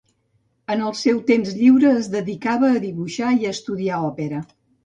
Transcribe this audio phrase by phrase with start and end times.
[0.75, 4.43] En el seu temps lliure es dedicava a dibuixar i a estudiar òpera.